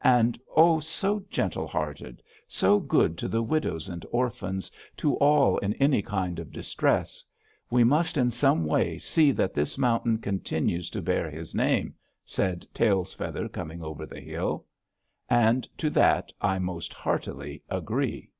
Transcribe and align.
And 0.00 0.40
oh, 0.56 0.80
so 0.80 1.22
gentle 1.28 1.66
hearted! 1.66 2.22
So 2.48 2.80
good 2.80 3.18
to 3.18 3.28
the 3.28 3.42
widows 3.42 3.86
and 3.90 4.06
orphans; 4.10 4.70
to 4.96 5.14
all 5.16 5.58
in 5.58 5.74
any 5.74 6.00
kind 6.00 6.38
of 6.38 6.52
distress! 6.54 7.22
We 7.68 7.84
must 7.84 8.16
in 8.16 8.30
some 8.30 8.64
way 8.64 8.96
see 8.96 9.30
that 9.32 9.52
this 9.52 9.76
mountain 9.76 10.16
continues 10.22 10.88
to 10.88 11.02
bear 11.02 11.30
his 11.30 11.54
name," 11.54 11.94
said 12.24 12.66
Tail 12.72 13.04
Feathers 13.04 13.50
Coming 13.52 13.82
over 13.82 14.06
the 14.06 14.22
Hill. 14.22 14.64
And 15.28 15.68
to 15.76 15.90
that 15.90 16.32
I 16.40 16.58
most 16.58 16.94
heartily 16.94 17.62
agree. 17.68 18.30